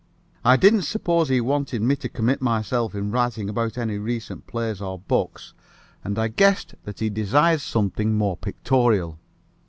I 0.43 0.57
didn't 0.57 0.81
suppose 0.81 1.29
he 1.29 1.39
wanted 1.41 1.83
me 1.83 1.95
to 1.97 2.09
commit 2.09 2.41
myself 2.41 2.95
in 2.95 3.11
writing 3.11 3.49
about 3.51 3.77
any 3.77 3.99
recent 3.99 4.47
plays 4.47 4.81
or 4.81 4.97
books, 4.97 5.53
and 6.03 6.17
I 6.17 6.27
guessed 6.27 6.73
that 6.85 7.01
he 7.01 7.09
desired 7.11 7.61
something 7.61 8.15
more 8.17 8.35
pictorial. 8.35 9.19